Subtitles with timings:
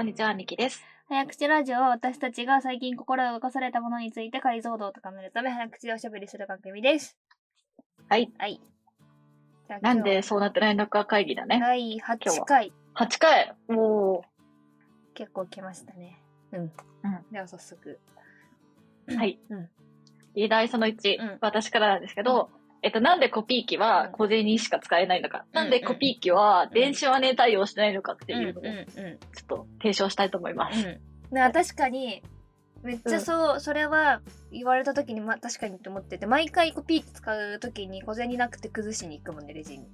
[0.00, 0.82] こんにちは、みきです。
[1.10, 7.18] 早口ラジオは私たちが最近心を動かされたものについて解像度を高めるため早口でおしゃべりする番組です。
[8.08, 8.32] はい。
[8.38, 8.62] はい。
[9.82, 11.60] なんで今そうなってないのか会議だね。
[11.60, 14.22] 第今日8は回、8回お
[15.12, 16.22] 結構来ましたね。
[16.52, 16.72] うん。
[17.30, 18.00] では早速。
[19.06, 19.16] ー。
[19.18, 19.38] はい。
[19.50, 19.68] うん。
[20.34, 22.48] 議題その1、うん私からなんですけど、
[22.82, 28.40] えっと、なんでコピー機は小銭しか使えないのか、うんなんでコピー機は電子マネー対応してないのかってうん。
[28.40, 28.68] いうのを、うん。
[28.68, 28.84] うん。
[28.86, 29.08] ちょ
[29.42, 30.86] っと提唱したいと思います。
[30.86, 30.90] う
[31.32, 31.34] ん。
[31.34, 32.22] な確かに、
[32.82, 39.86] めっちゃそう、それは言われた時に、まあ確かにと思ってて、毎回コピー機使う時に小銭なくて崩しに行くもんね、レジに。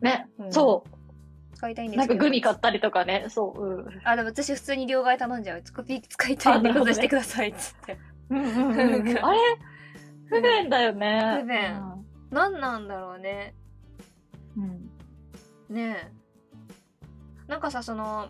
[0.00, 0.84] ね、うんそ
[1.54, 1.96] 使いたいんう。
[1.96, 2.14] ですけど。
[2.14, 3.60] なんかグミ買ったりとかね、そう。
[3.60, 4.00] うん。
[4.04, 5.62] あ、でも私普通に両替頼んじゃう。
[5.74, 7.98] コピー機使いたいんで崩してくださいっつって。
[8.30, 9.38] うんうんうんうんあれ？
[10.30, 11.40] 不便だよね。
[11.42, 11.99] 不便
[12.30, 13.54] 何なんだろうね。
[14.56, 14.90] うん。
[15.68, 15.76] うん。
[15.76, 16.20] ねえ。
[17.48, 18.28] なんかさ、その、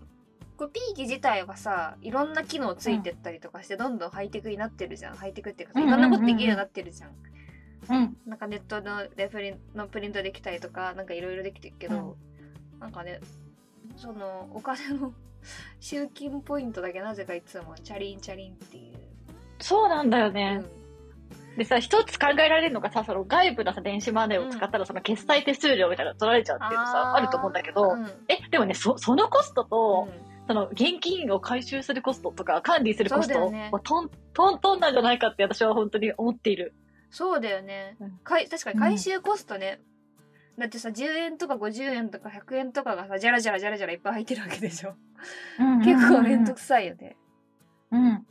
[0.57, 5.17] コピー機自体はさ、いろんな機能ついてったりとかして、どんどんハイテクになってるじゃん。
[5.17, 7.11] ハイテクっていうかさ、いろんなことできるようになってるじゃん。
[7.89, 8.17] うん。
[8.27, 12.17] なんかネットのレプリンのプリントできたりとか、なんかいろいろできてるけど、
[12.79, 13.21] なんかね、
[13.97, 15.15] その、お金の
[15.81, 18.99] 集金ポイントだけなぜかいつもチャリンチャリンっていう。
[19.61, 20.59] そうなんだようね。
[20.59, 20.80] ん
[21.57, 36.75] でさ、一つ考えられるのがさ、その外部のさ、電子マネーを使ったら、その決済手数料みたいなの取られちゃうっていうのさ、あると思うんだけど、うんえ、でもね、そ、そのコストと、うんその現金を回収するコストとか、管理するコストねはトン、トントンなんじゃないかって私は本当に思っている。
[37.11, 38.11] そうだよねうん。
[38.25, 39.81] かい確かに回収コストね。
[40.59, 44.95] だってさ、10円とか50円とか100円とかがさ、じゃらじゃらじゃらじゃらいっぱい入ってるわけでしょ。
[45.85, 47.17] 結構めんどくさいよね。
[47.93, 48.27] うん。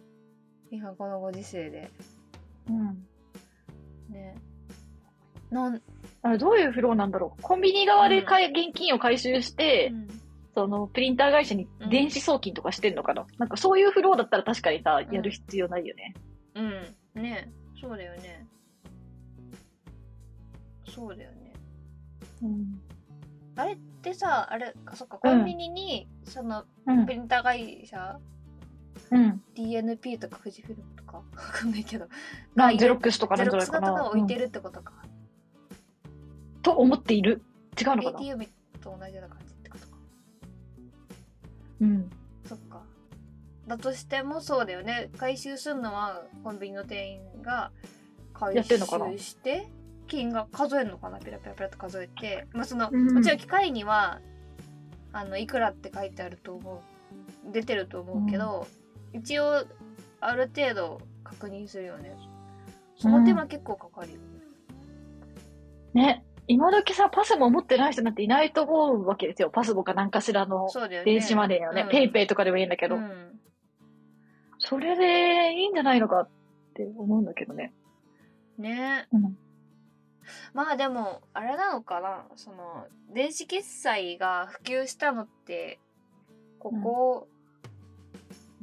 [0.69, 1.89] 今このご時世で。
[2.67, 3.07] うん。
[4.09, 4.35] ね。
[5.51, 5.81] なん、
[6.21, 7.41] あれどういうフローなんだろう。
[7.41, 9.91] コンビニ側でかい現金を回収して、
[10.53, 16.13] そのプリンター会社に電子送金とかしてんのかな、なんかそういうフローだったら確かにさ、うんやる必要ないよね。
[16.55, 16.61] う
[17.19, 17.21] ん。
[17.21, 18.45] ねそうだよね。
[20.85, 21.53] そうだよね。
[22.43, 22.81] うん。
[23.55, 27.13] あれってさ、あれ、そっか、コンビニに、その、うんプ。
[27.13, 28.19] リンター会社、
[29.11, 29.41] うん。
[29.55, 32.07] DNP とか富士フィルムとか、 わかんないけど、
[32.77, 34.03] ゼロックスとかなんじゃないかゼロックス。
[34.03, 34.93] が置いてうんるってことか。
[36.61, 37.41] と思っている。
[37.79, 38.47] 違うのかな？ATM
[38.81, 39.97] と同じような感じってことか。
[41.81, 42.09] うん。
[42.45, 42.83] そっか。
[43.67, 45.09] だとしてもそうだよね。
[45.17, 47.71] 回収するのはコンビニの店員が
[48.33, 48.77] 回収
[49.17, 49.69] して、
[50.07, 51.19] 金額数えるのかな？
[51.19, 52.47] ペラペラペラと数えて。
[52.53, 54.21] まあその、うんもちろん機械には、
[55.13, 56.83] あの、いくらって書いてあると思
[57.45, 57.51] う。
[57.51, 58.67] 出てると思うけど、
[59.13, 59.65] 一応、
[60.21, 62.15] ある程度確認するよね。
[62.97, 64.21] その手間結構かかるよね。
[65.93, 66.25] ね。
[66.47, 69.49] 今時さ、パスも持ってない人なんていないと思うわけですよ。
[69.51, 70.67] パスもか何かしらの。
[71.05, 71.83] 電子マネーよね。
[71.83, 73.39] うんペイペイとかでもいいんだけど、うん。
[74.57, 76.29] それでいいんじゃないのかっ
[76.73, 77.73] て思うんだけどね。
[78.57, 79.37] ねうん。
[80.53, 85.79] まあでも、あれなのかなその、電子決済が普及したのって、
[86.59, 87.27] ここ、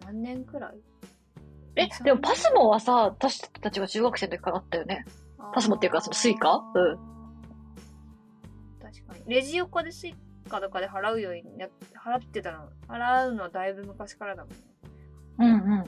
[0.04, 0.80] 何年くらい？
[1.76, 5.04] え、でもパスモはさ、私たちが中学生の時からあったよね。
[5.54, 6.56] パスモっていうかそのスイカ？
[6.56, 6.62] うん
[8.82, 9.24] 確かに。
[9.26, 10.14] レジ横でスイ
[10.48, 14.56] カとかで払うようにな払ってたの、払うのはだいぶ昔からだもんね。
[15.38, 15.84] うんうん。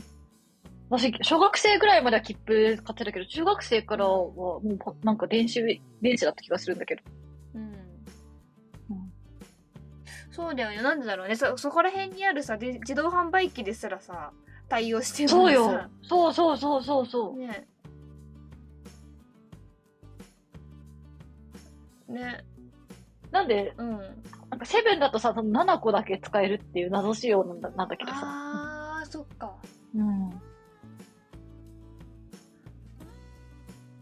[0.90, 5.62] 私、小学生ぐらいまでは切符買ってたけど、中学生からはもうパなんか電子、
[6.00, 7.02] 電子だった気がするんだけど。
[7.54, 7.62] うん。
[7.62, 9.12] うん
[10.30, 10.82] そうだよね。
[10.82, 11.34] なんでだろうね。
[11.34, 14.32] そ、そこら辺にあるさ、で自動販売機ですらさ、
[14.68, 15.88] 対応してるそうよ。
[16.02, 17.38] そうそうそうそうそう。
[17.38, 17.66] ね
[22.08, 22.44] ね
[23.30, 23.98] なんで、うん
[24.50, 28.20] なんかセブンだとさ、その7個だけ使えるっていう謎仕様なんだなんだけどさ。
[28.22, 29.54] あーそっか
[29.94, 30.30] うん。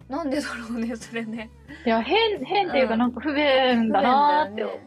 [0.09, 1.51] なんでだろうねそれね
[1.85, 4.87] いや、変、変っていううんかなんか不便だなーって不便だよね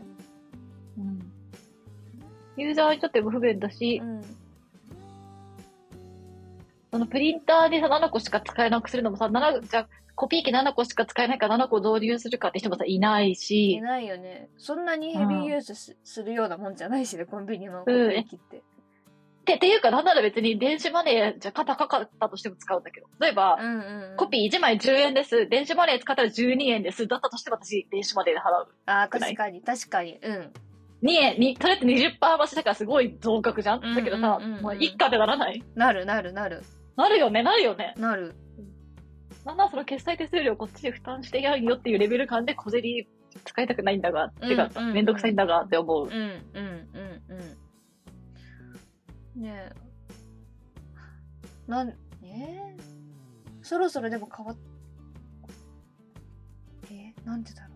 [0.97, 2.63] うん。
[2.63, 4.38] ユーザーにとっても不便だし、うん
[6.99, 14.49] そのプリンターでさ、7個しか使えなくするのもさ、7、じゃあコピー機7個しか使えないから7個導入するかって人もさ、いないいし、ないよね。
[14.57, 18.09] そんなにヘビーユースすするようなもんじゃないしねコンビニのコピうん。
[18.09, 18.61] ー機って。
[19.45, 23.07] て、っていうか、なんなら別に電子マネーじゃ高かったとしても使うんだけど。
[23.21, 24.17] 例えば、うんうんうん。
[24.17, 25.47] コピー1枚10円です。
[25.47, 27.07] 電子マネー使ったら12円です。
[27.07, 28.67] だったとして私、電子マネーで払う。
[28.87, 29.35] あーくない。
[29.37, 30.19] 確かに確かに。
[30.21, 30.53] うん。
[31.01, 34.57] 2円、に、それって20%増しだからすごい増額じゃん、うんだけどさ、うんうん。
[34.57, 35.63] うんもう一家でならない？
[35.75, 36.61] なるなるなる
[36.99, 37.93] なるよね、なるよね。
[37.97, 38.35] なる
[39.45, 42.83] なんならその決済手数料こっちで負担してやんよっていうレベル感で小銭
[43.45, 46.11] 使いたくないんだが、てかうんうんうんめんどくさいんだがって思ううん。
[46.11, 46.25] うんうん
[49.35, 49.73] うんねえ。
[51.71, 51.89] なん、
[52.23, 52.81] えー、
[53.61, 54.57] そろそろでも変わっ、
[56.91, 57.71] えー、なんでだろう？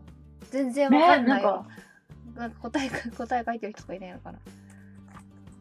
[0.50, 1.66] 全然わかんないわ。
[2.36, 4.40] なんか答え、答え書いてる人とかいないのかな？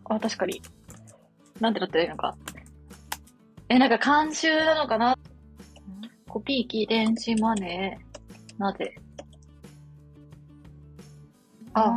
[0.06, 0.60] あ、確かに。
[1.60, 2.36] なんてなってるのか。
[3.74, 5.16] え、なんか監修なのかな？
[6.28, 8.94] コピー機、電子マネー、なぜ？
[11.72, 11.90] あ、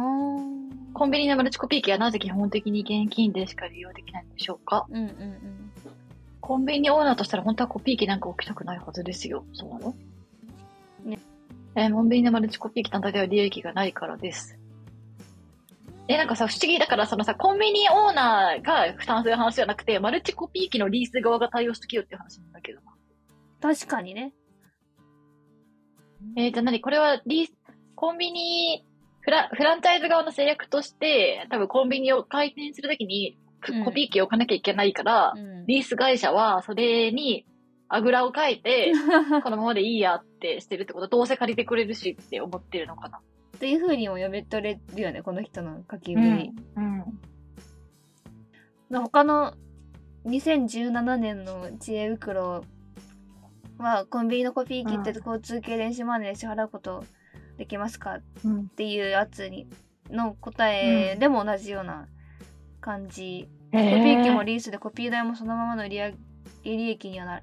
[0.93, 4.85] コンビニのマルチコピー機はなぜ基本的に現金でしか利用できないんでしょうか？
[4.89, 5.71] うんうんうん。
[6.39, 9.43] コンビニオーナーとしたら本当はコピー機なんか置きたくないはずですよ。
[9.51, 9.95] そうなの？
[11.03, 11.19] ね。
[11.75, 14.57] えーコンビニのマルチコピー機単体では利益がないからです。
[16.07, 22.93] え、なんかさ、不思議だから、そのさ、コンビニオーナーが負担する話じゃなくて、マルチコピー機のリース側が対応しときよっていう話なんだけどな。
[23.61, 24.33] 確かにね。
[26.37, 26.79] えー、じゃあ何？
[26.81, 27.53] これはリース、
[27.95, 28.85] コンビニ、
[29.21, 33.39] フラフランチャイズ側の制約として、多分コンビニを開店するときに、
[33.83, 35.65] コピー機を置かなきゃいけないから、うん。
[35.65, 37.47] リース会社はそれに
[37.87, 38.93] あぐらをかいて、
[39.43, 43.21] このままでいいやってしてるってこと、どうせ借りてくれるしって思ってるのかな。
[43.55, 46.51] っていう風にも読み取れるよね、この人の書きぶり。
[46.75, 47.03] うん。
[49.01, 49.53] 他の
[50.25, 52.63] 2017年の知恵袋
[53.77, 57.03] はコンビニのコピー機ってうん交通系電子マネーで支払うこと
[57.57, 58.67] できますかっうん。
[58.67, 59.67] ていうやつに
[60.09, 62.07] の答えでも同じような
[62.81, 66.17] 感じ、ココピー機もリースでコピー代もそのままの利上げ
[66.77, 67.41] 利益にはな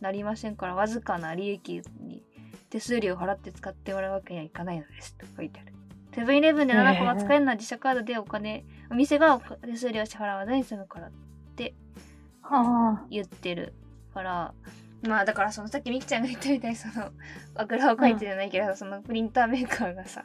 [0.00, 2.22] なりませんからわずかな利益に
[2.70, 5.72] 手数料を払って使ってもらうわけにはいかないのですと書いてある
[6.14, 11.10] セブンイレブンで7個が使えるのは自社カードでお金お店が手数料を支払わずに済むから
[12.42, 13.74] は言ってる
[14.14, 14.54] から
[15.06, 17.10] まあだからそのさっきみきちゃんが言ったみたいにその
[17.54, 20.24] あぐらをかいてじゃないけど、そのプリンターメーカーがさ、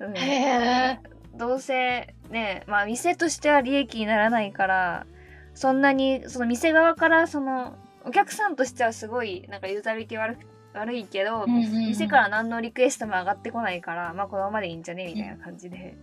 [0.00, 0.20] うんあ。
[0.20, 1.00] へえ。
[1.34, 5.06] どうせねまあ店としては利益にならないから
[5.54, 15.06] そんなにその店側からそのお客さんとしてはすごいなんかユーザビリティ悪く悪いけど、うんうんうん店から何のリクエストも上がってこないからまあこのままでいいんじゃね？
[15.06, 15.96] みたいな感じで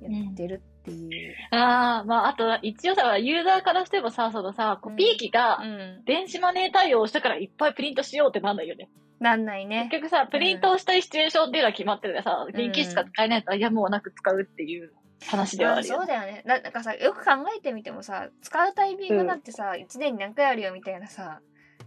[0.00, 1.34] やってるっていう。
[1.50, 6.04] ああ、まあ、あと、一応さ、ユーザーからしてもさ、そのさ、コピー機がうん。
[6.04, 8.88] 電子マネー対応したからいっぱいプリントしようってなんないよね。
[9.20, 9.88] なんないね。
[9.92, 14.92] 結局さ、プリントをしたいシチュエーションっていうのは決まってるからさ、現金しか使えないと、いや、もうなく使うっていう
[15.28, 15.98] 話ではあるよね。
[15.98, 21.40] そうだよねななんかさよく考えてみてもさ使うタイミングなんてさ、1年に何回あるよみたいなさ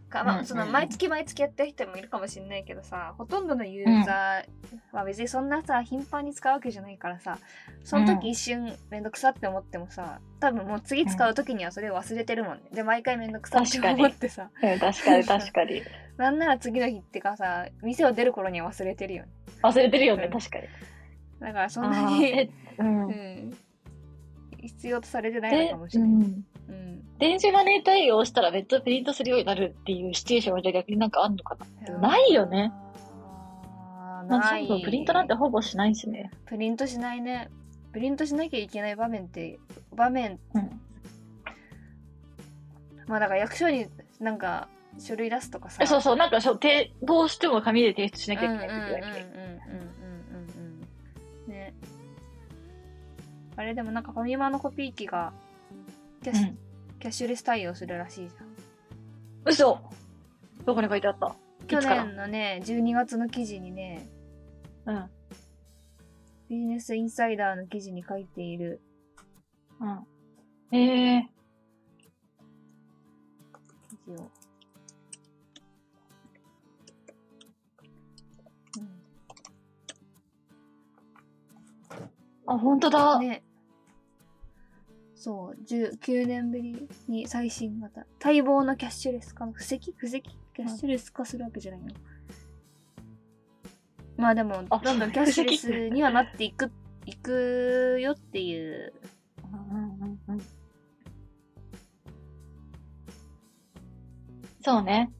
[0.10, 7.38] かまあ、その毎月毎月やってる人もいるかもしれないけどさほとんどのユーザーは別にそんなさ頻繁に使うわけじゃないからさ
[7.84, 12.64] その時一瞬めんどくさって思ってもさ多分もう次使う時にはそれを忘れてるもんね。
[12.72, 14.50] で毎回めんどくさって思ってさ。
[14.62, 15.82] うん、確かに 確かに。
[16.18, 19.30] なんなら次の日ってかさ店を出る頃には忘れてるよね。
[19.64, 20.32] 忘れてるよね、うん。
[20.32, 20.68] 確かに。
[21.40, 23.08] だからそんあなにうん。
[23.08, 23.58] うん、
[24.62, 27.18] 必要とされてないのでかもしれない、うんうん。
[27.18, 31.58] 電子マネー対応したら別途プリントするようになるっていうシチュエーションはじゃあ逆になんかあんのか
[31.88, 32.72] なないよね。
[34.28, 36.32] ないそもそもプリントなんてほぼしないしね。
[36.46, 37.50] プリントしないね。
[37.94, 39.60] プリントしなきゃいけない場面って
[39.96, 40.40] 場面。
[40.54, 40.82] うん。
[43.08, 43.88] まあだから役所に
[44.20, 44.68] なんか
[45.00, 45.84] 書類出すとかさ。
[45.84, 49.22] えそうそう、なんかしょてどうしても紙で提出しなきゃいうんうんうんうんうんけない時だけ。
[49.22, 49.60] うんうん
[51.48, 51.52] うん。
[51.52, 51.74] ね。
[53.58, 55.34] あれでもなんかファミマのコピー機が
[56.26, 56.58] キャッシュ,、うん
[57.00, 58.48] キャッシュレス対応するらしいじゃん
[59.46, 59.80] 嘘
[60.66, 61.36] どこに書いてあった？
[61.68, 64.08] 去年のね12月の記事にね
[64.86, 65.10] うん。
[66.50, 68.82] ビジネスインサイダーの記事に書いている
[69.80, 70.00] うん。
[70.72, 71.30] ええ
[73.90, 74.32] 記事を。
[82.48, 83.20] あ、本当だ。
[83.20, 83.44] ね。
[85.26, 88.06] そう、19年ぶりに最新型。
[88.24, 91.88] 待望のキャッシュレス化の布石布石キャッシュレス化するわけじゃないの。
[94.18, 96.72] まあでも、あどんどんキャッシュレスにはなっていく、
[97.08, 98.94] いくよっていう。
[104.64, 105.12] そうね。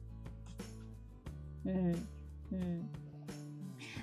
[1.64, 2.08] うん。
[2.52, 2.90] うん。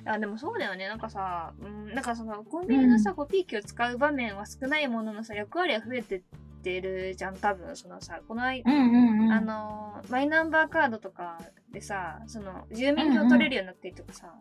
[0.05, 0.87] あでもそうだよね。
[0.87, 6.21] なんかさ、うん、なんかそのコンビニのさ、コピー機を使う場面は少ないもののさ、役割は増えてっ
[6.63, 7.75] てるじゃん、多分。
[7.75, 9.31] そのさ、この間、うんうんうん。
[9.31, 11.39] あのマイナンバーカードとか
[11.71, 14.33] でさその住民票取れるようになったりとかさ、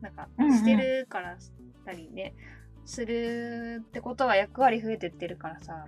[0.00, 1.50] なんかうんうんしてるからし
[1.84, 2.34] たりね、
[2.84, 5.86] するってことは役割増えてってるからさ、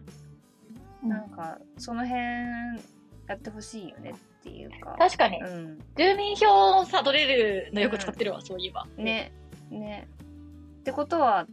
[1.02, 2.18] うんなんかその辺
[3.28, 4.97] やってほしいよねっていうか。
[4.99, 5.40] 確かに。
[5.40, 5.78] うん。
[5.97, 8.87] 住民票をさ、取れるのよく使ってるわ、そういえば。
[8.97, 9.32] ね
[9.70, 10.08] ね。
[10.80, 11.47] ってことは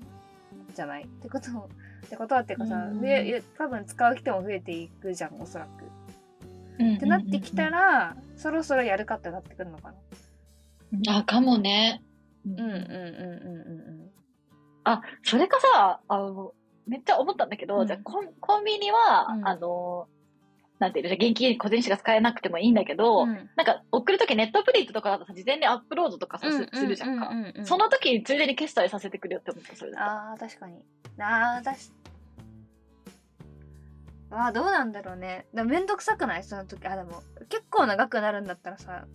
[0.73, 1.03] じゃない。
[1.03, 3.01] ってことってことはっていうかさ、うん。
[3.01, 5.85] 増え多分使う人も増えていくじゃんおそらく。
[6.83, 9.93] っってなってきたら、そろそろやるかってなってくるのか
[11.05, 11.17] な。
[11.17, 12.03] あ、かもね。
[12.45, 14.11] うんうんうんうん。
[14.83, 16.53] あ、それかさ、あの、
[16.85, 17.87] めっちゃ思ったんだけど、うん。
[17.87, 19.47] じゃあコンコンビニは、うん。
[19.47, 20.07] あの、
[20.79, 23.49] なんていうの、現金小銭しか使えなくてもいいんだけど、うんうん。
[23.55, 27.31] なんか送るときネットプリントとかだとさ、事前にアップロードとかさ、すするじゃんか。
[27.63, 30.03] その時についでに決済させてくれよって思った、それだと。
[30.03, 30.83] ああ、確かに。
[31.19, 31.77] ああ、確
[34.31, 35.45] ああ、どうなんだろうね。
[35.53, 36.43] でもめんどくさくない？
[36.43, 36.85] その時。
[36.87, 39.05] あ、でも、結構長くなるんだったらさ。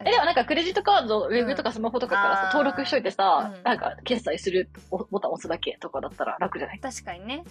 [0.00, 6.80] え、でもなんかクレジットカード、ウェブとかスマホとかからさ、登録しといてさ、うんなんか決済するボボタン押すだけとかだったら楽じゃない？
[6.80, 7.44] 確かにね。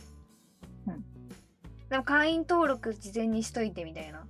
[1.92, 4.26] うんでも会員登録事前にしといてみたいな。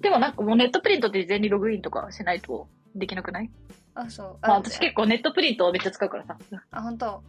[0.00, 3.50] でもなんかもうネットプリントって事前にログインとかしないとできなくない？
[3.94, 4.38] あ、そう。
[4.40, 6.38] まあ私結構ネットプリントめっちゃ使うからさ。
[6.70, 7.22] あ、本当？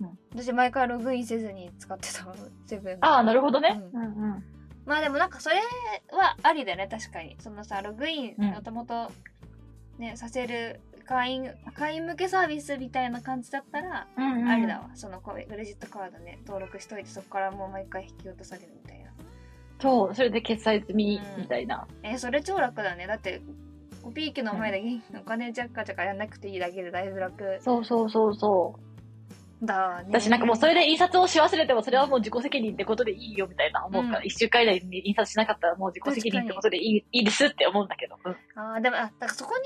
[0.00, 2.26] うん私毎回ログインせずに使ってた
[2.66, 2.98] セブン。
[3.00, 3.80] ああ、なるほどね。
[3.94, 4.44] ううんうん。
[4.84, 7.36] まあでもなんかそれはありだね、確かに。
[7.40, 9.10] そのさ、ログインうんもともと
[9.98, 14.90] ね、させる会員、会員向けサービスみたいな感じだったら、うんうん、ありだわ。
[14.94, 19.10] そのクレジットカードね、登録しといて、そこからもう毎回引き落とされるみたいな。
[19.80, 21.86] そう、それで決済済みみたいな。
[22.02, 23.06] えーそれ超楽だね。
[23.06, 23.42] だって、
[24.02, 24.82] コピー機の前で
[25.20, 29.66] お金チャッカチャカやんなくていいだけでだいぶ楽そうそうそうそう。
[29.66, 30.08] だわね。
[30.08, 38.16] 私なんかもうそれで印刷をし忘れてもそれはもう自己責任ってことでいいよみたいな思うから、うん一、週間以内に印刷しなかったらもう自己責任ってことでいいいいですって思うんだけど。
[38.24, 39.64] うんあーでも、あ、だからそこに、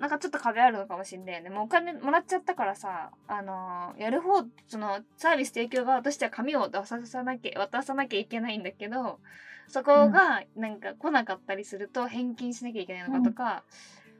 [0.00, 1.50] なんかちょっと壁あるのかもしんないよね。
[1.50, 9.20] もうお金もらっちゃったからさ、あのーやる方、その、サービス提供側としては紙を渡さなきゃ、渡さなきゃいけないんだけど、
[9.68, 13.62] そこが、なんか来なかったりすると返金しなきゃいけないのかとか、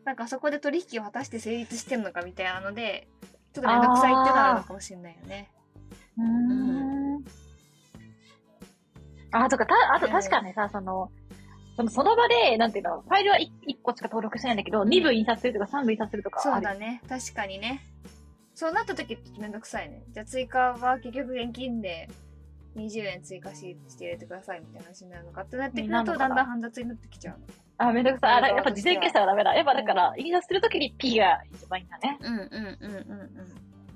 [0.04, 3.08] なんかそこで取引を果たして成立してんのかみたいなので、
[3.54, 5.50] ちょっとめんどくさいってなるのかもしんないよね。
[6.18, 7.25] うん。
[9.32, 11.10] あ、とか、た、あと確かにさ、その、
[11.77, 13.49] その、その場で、なんていうの、ファイルは 1,
[13.83, 17.03] 個しか登録してないんだけど、2部印刷するとか3部印刷するとかそうだね。
[17.09, 17.85] 確かにね。
[18.55, 20.03] そうなった時ってめんどくさいね。
[20.12, 22.09] じゃあ追加は結局現金で
[22.77, 27.47] 20円追加しして入れてくださいみたいな話になるのかってなってくるとだんだん煩雑になってきちゃうの。
[27.79, 28.45] あ、めんどくさい。
[28.45, 29.55] あ、やっぱ事前決済はダメだ。
[29.55, 32.19] やっぱだから、印刷するときに P が一番いいんだね。
[32.21, 33.00] うんうんうんうん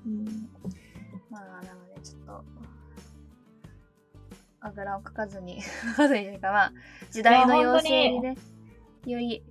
[0.07, 0.25] うん。
[0.25, 0.49] うん。
[1.31, 2.45] まあなのでちょっと、
[4.65, 5.61] あぐらをかかずに、
[5.95, 6.73] かかずにいか、まあ、
[7.11, 8.37] 時代の要請にね、
[9.07, 9.43] より、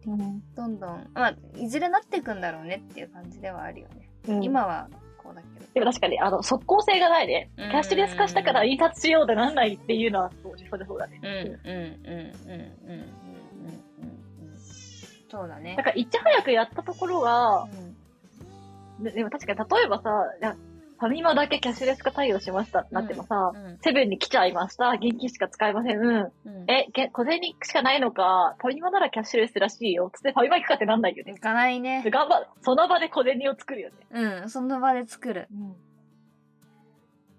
[0.55, 4.10] どんどん、まあ、いずれなっていくんだろうねっていう感じではあるよね。
[4.27, 5.65] うん、今は、こうだけど。
[5.72, 7.51] でも確かに、あの、即効性がないね。
[7.55, 11.20] キャッシュレス化したから印刷しようでなんないっていうのは、そうそそうだね。
[11.22, 14.58] うん、うん、うん、うん、うん、うん、うん、
[15.29, 15.75] そうだね。
[15.77, 17.67] だから、いち早くやったところが、
[19.00, 20.55] うん、でも確かに、例えばさ、
[21.03, 24.91] ファミマだけキャッシュレス化対応しましたってなってもさ、うんセブンに来ちゃいました。
[24.91, 25.98] 現金しか使えません。
[25.98, 26.15] うん。
[26.45, 30.10] うんえ、げ小銭しかないのか、ファミマならキャッシュレスらしいよ。
[30.13, 31.41] つってファミマ行くかってなんないよね行。
[31.41, 32.10] かないねで。
[32.10, 32.48] 頑張る。
[32.62, 33.95] その場で小銭を作るよね。
[34.41, 35.50] うん、その場で作る。
[35.51, 35.72] うん。
[35.72, 35.75] っ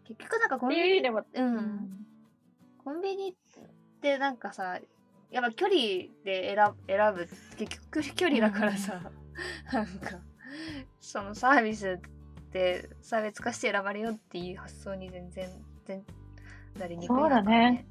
[0.09, 2.07] 結局なんかコンてビニ、でも、うん。
[2.85, 3.35] コンビニっ
[4.03, 4.79] てなんかさ、
[5.31, 5.79] やっぱ距離
[6.23, 9.01] で選ぶ、選ぶ、結局距離だからさ、
[9.73, 10.19] なんか、
[11.01, 12.15] そのサービスって
[13.03, 15.49] 差別化して選ばれようっていう発想に全然、
[15.87, 16.05] 全
[16.79, 17.87] なりにくいのかもそうだね。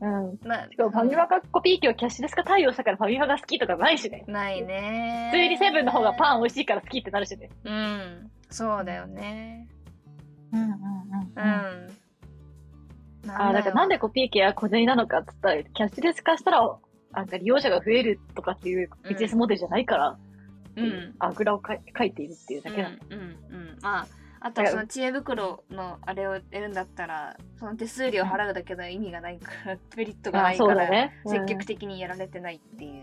[0.00, 0.38] うん。
[0.48, 4.24] まあ、しかもファミマがコピー機をキャッシュレス化対応したからファミマが好きとかないしね。
[4.26, 5.30] ないね。
[5.32, 7.50] 普通にセブンの方がパン美味しいから好きってなるしね。
[7.64, 8.30] うん。
[8.50, 9.68] そうだよね。
[10.52, 10.68] うんうん
[11.36, 13.30] うん。
[13.30, 16.78] あ、だからなんでコピー機は小銭なのかって言ったら、キャッシュレス化したら、
[17.12, 20.18] なんか利用者が増えるとかっていうビジネスモデルじゃないから、
[20.82, 21.14] うん。
[21.18, 22.96] あぐらをかい書いているっていうだけなの。
[23.10, 24.06] うんうんうんまあ
[24.40, 31.10] あとはその知恵袋のあれをやるんだったらその手数料払うだけの意味がないから メリットがなあいから。
[31.26, 31.78] 積極的。
[31.78, 33.02] 的にやられてないっていう、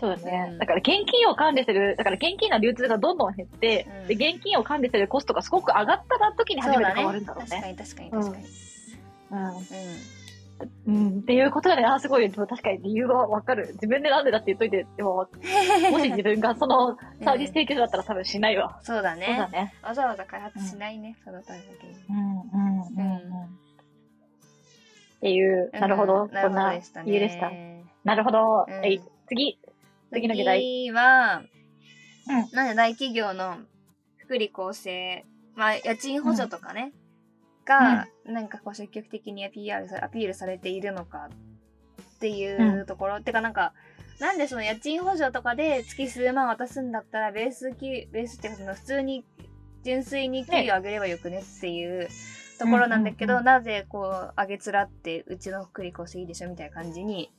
[0.00, 0.48] そうだね。
[0.52, 7.72] うんだから現金を管理する、だから現金の流通がどんどん減って、うんで、現金を管理するコストがすごく上がった時に初めて変わるんだろう確かね。
[7.72, 8.44] に確かに確かに、
[9.30, 9.38] うん。
[9.38, 9.64] うん。
[10.64, 11.84] っていうことだね。
[11.84, 12.30] あ、すごい。
[12.30, 13.68] でも確かに理由はわかる。
[13.74, 15.28] 自分でなんでだって言っといて、でも、
[15.90, 18.78] もし自分がそのサービス提供だったら多分しないわ。
[18.82, 19.74] そうだそうだねね。
[19.82, 23.48] わざわざ開発しないね、そのためだけにうんうんうんっ
[25.20, 26.24] ていう、なるほど。
[26.24, 27.50] うんなるほどこんな理由でした。
[28.04, 28.66] なるほど。
[28.68, 29.58] うんえい、次。
[30.12, 30.60] 次の議題。
[30.60, 31.42] 次は、
[32.28, 33.58] うんなんで大企業の
[34.18, 35.24] 福利厚生、
[35.56, 36.92] まあ、家賃補助とかね、
[37.64, 41.28] が、なんかこう積極的に PR さアピールされているのか
[42.16, 43.72] っていうところ、てかなんか、
[44.20, 49.24] なんでその家賃補助とかで月数万渡すんだったらベースき、ベースっていうかその普通に
[49.82, 52.08] 純粋に給与上げればよくねっていう
[52.58, 53.44] ところなんだけど、うんうんうん。
[53.46, 57.30] なぜこう上げつらってうちの福利厚生いいでしょみたいな感じに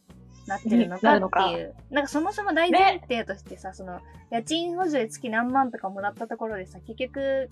[0.48, 1.76] なってるのかなるのかっていう。
[1.90, 7.50] なんかそもそも大前提としてさ、その家賃補助で月何万とかもらったところでさ結局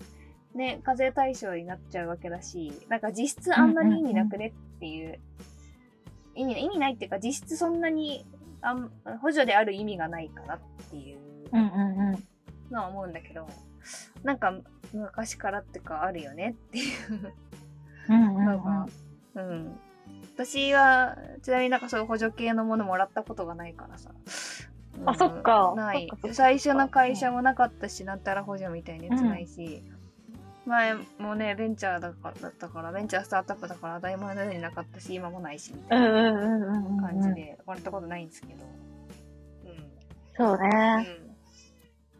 [0.54, 5.18] ね課税対象になっちゃうわけだしなんか実質あんまり意味なくねっていう,、
[6.34, 8.26] 意味意味ないっていうか実質そんなに
[8.60, 10.58] あん補助である意味がないかなっ
[10.90, 11.18] ていう
[11.52, 12.24] うんうんうん。
[12.70, 13.46] のは思うんだけど
[14.22, 14.54] なんか
[14.92, 17.34] 昔からってかあるよねっていう。
[18.08, 18.86] うんうんのが、
[19.36, 19.78] うん、
[20.34, 24.10] 私はちなみになんかそういう補助系のものもらったことがないからさ、
[24.98, 25.08] うん。
[25.08, 29.82] あそっかない最初の会社もなかったしなんたら補助みたいなやつないし、
[30.66, 37.08] 前もねベンチャーだからだったからベンチャースタートアップだから当たり前のようになかったし今もないしみたいうんな。
[37.08, 37.34] 感じ。
[37.34, 38.64] でもらったことないんですけど。
[40.36, 41.06] そううん、ね。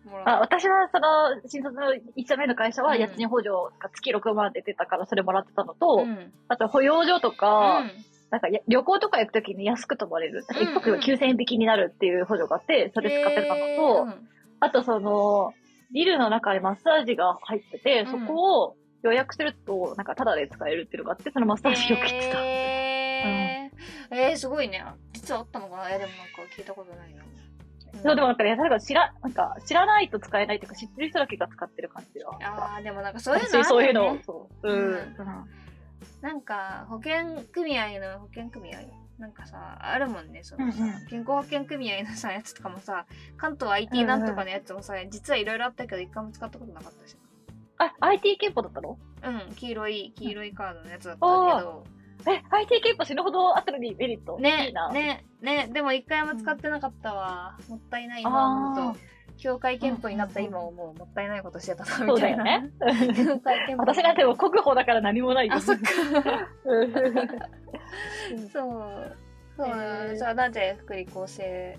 [0.05, 3.01] うん、もあ、私はその、新卒の1社目の会社はうん。
[3.01, 6.33] 家賃補助が月6万で出たからそれもらってたのと、うん。
[6.49, 7.91] あと保養所とか、うん。
[8.31, 10.45] なんかや旅行とか行くときに安く泊まれる。
[10.49, 14.19] うんうん一泊9000円引きになるっていう補助があって、それ使ってたのと、
[14.61, 15.53] あとその、
[15.95, 22.41] ビルの中にマッサージが入ってて、うんそこを予約すると、なんかタダで使えるっていうのがあって、そのマッサージを切ってた。
[22.43, 24.85] えー、えー、すごいね。
[25.13, 25.91] 実はあったのかな？
[25.91, 27.23] え、でもなんか聞いたことないな。
[28.03, 32.39] そう、でもなんかね、なんか知ら、なんか知らないと使えないっていうか、知ってる人だけが使ってる感じでは。
[32.43, 33.65] ああ、でもなんかそういうのあるよ、ね。
[33.65, 34.69] 私そういうのを、そう。
[34.69, 34.79] うん。
[34.79, 35.05] うんうん
[36.21, 38.81] なんか保険組合の保険組合
[39.19, 41.07] なんかさあるもんねそのさ、うんうん。
[41.07, 43.07] 健康保険組合のさやつとかもさ
[43.37, 47.17] 関東 IT なんとかのやつもさ、実はいろいろあったけど一回も使ったことなかったし
[47.79, 48.99] あ、IT 憲法だったの？
[49.25, 51.85] うん黄色い黄色いカードのやつだったけど。
[52.27, 54.37] え、IT 憲法死ぬほどあったのにメリット？
[54.39, 54.91] いねいな。
[54.91, 58.81] ねねでも一回も使ってなかったわ、もったいないなあー。
[58.81, 59.01] 思うと
[59.45, 62.45] 協会憲法になった今思うもったいないことしてたなみたいな。
[62.45, 62.73] だよね。
[63.15, 63.83] 協会憲法。
[63.83, 65.53] 私なんてもう国保だから何もないよ。
[65.55, 65.83] あそっか。
[66.65, 66.93] うん。
[68.49, 69.17] そう。
[69.59, 70.17] そう、へー。
[70.17, 71.79] じゃあなぜ福利厚生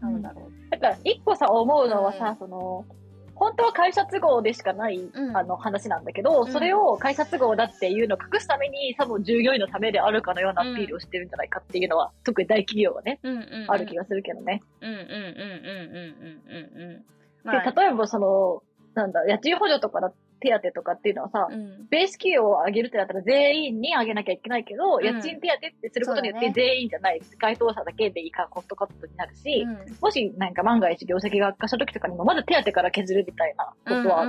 [0.00, 2.84] なんだろう、だから、一個さ、思うのはさうん、その、
[3.38, 5.36] 本当は会社都合でしかない、うん。
[5.36, 6.52] あの話なんだけど、うん。
[6.52, 14.62] それを会社都合だっていうのを隠すために、多分従業員のためであるかのようなアピールをしてるんじゃないかっていうのは、特に大企業はね、うんうんうん、ある気がするけどね。
[14.80, 16.98] うんうんうんうんうんうんうんうん。
[16.98, 17.02] で、
[17.44, 17.70] まあ。
[17.70, 18.62] 例えばその、
[18.94, 21.86] なんだ、家賃補助とかだ手当とかっていうのはさ、うん。
[21.90, 25.04] ベース給与を上げるってなったら全員に上げなきゃいけないけど、ん。
[25.04, 29.96] 家賃手当ってすることによって全員じゃない、該当者だけでいいからコストカットになるし、うん。
[30.00, 34.24] もしなんか万が一業績が悪化した時とかにもまず手当から削るみたいなことは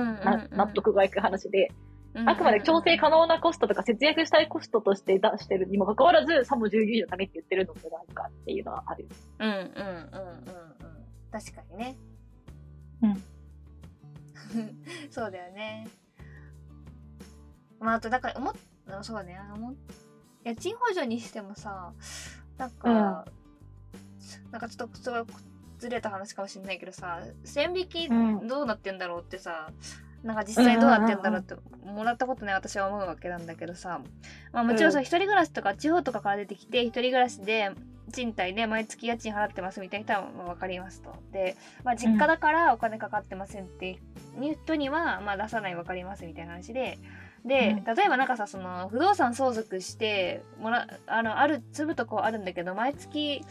[0.50, 9.06] 納得がいく話で、うんあくまで調整可能なコストとか節約したいコストとして出してるにもかかわらず、さも従業員のためって言ってるのもなんかっていうのはある。
[9.38, 10.60] うんうんうんうんうん。
[11.30, 11.96] 確かにね。
[13.02, 13.22] うん。
[15.10, 15.86] そうだよね
[17.80, 18.54] まああとだから思っ
[19.02, 19.38] そうね。
[19.54, 19.74] 思っ
[20.44, 21.92] 家賃補助にしてもさ
[22.58, 23.24] なんか、
[24.50, 25.24] なんかちょっとすごい
[25.78, 28.46] ずれた話かもしれないけどさ線引きうん。
[28.46, 29.70] どうなってんだろうってさ、
[30.22, 34.00] なんか実際どうなってんだろうってもらったことない私は思うわけなんだけどさ、
[34.52, 35.04] まあ、もちろんさ、うん。
[35.04, 37.70] 一人暮らしとか地方とかから出てきて一人暮らしで
[38.12, 41.14] 賃貸で毎月家賃払ってますみたいな人はまあ分かりますと。
[41.32, 43.92] で、まあ、実家だからお金かかってませんってい
[44.50, 46.98] う人にはまあ出さない分かりますみたいな話で。
[47.44, 47.84] で、うん。
[47.84, 53.44] 例えばなんかさその不動産相続してもらあのある住むとこあるんだけど毎月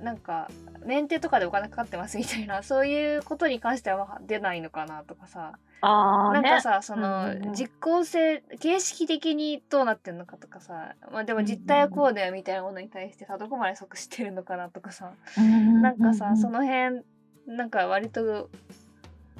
[0.00, 0.50] なんか
[0.84, 5.58] メンテとかでお金かかってますみたいな そういうことに関してはまあ出ないのかなとかさ。
[5.86, 7.52] あなんかさそうんうんのうん。
[7.54, 15.12] 実効性形式的にどうなってんのかとかさ、まあ、でも実態はこうだよみたいなものに対してさどこまで即してるのかなとかさ。
[15.36, 17.02] なんかさその辺
[17.46, 18.48] なんか割と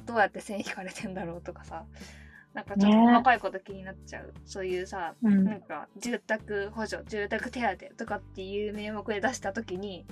[0.05, 1.83] どうやって線引かれてんだろうとかさ
[2.55, 3.05] なんかちょっとね。
[3.07, 5.43] 細かいこと気になっちゃう、そういうさうん。
[5.43, 10.05] なんか住宅補助住宅手当とかっていう名目で出した時に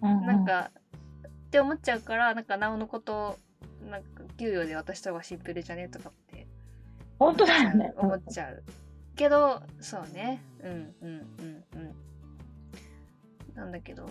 [0.00, 0.72] なんか
[1.28, 3.38] って思っちゃうからなんかなおのこと
[3.88, 6.46] なんか給与で渡した方がシンプルじゃねとかって
[7.18, 7.94] 本当だよね。
[7.96, 8.64] 思っちゃう。
[9.14, 10.42] けどそうね。
[10.62, 11.94] うんうんうんうん。
[13.54, 14.08] なんだけど。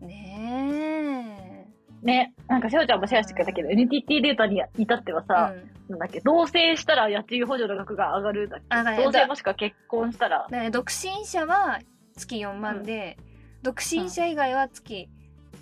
[0.00, 1.68] ね
[2.02, 5.90] ね、なんかしおちゃんもシェアしてくれたけど、NTT データに至ってはえさ、うん。
[5.90, 8.66] なんだっけ、同棲したら家賃補助の額が上がるだっけ？
[8.70, 11.80] あだね同棲もしくは結婚したら、ね独身者は
[12.16, 13.16] 月4万で、
[13.62, 15.08] 独身者以外は月